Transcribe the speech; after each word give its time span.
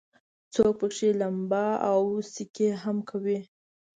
څوک 0.53 0.73
پکې 0.79 1.09
لمبا 1.21 1.65
او 1.91 2.01
سکي 2.33 2.69
هم 2.83 2.97
کوي. 3.09 3.39